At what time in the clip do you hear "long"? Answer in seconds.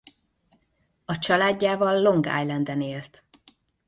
2.01-2.25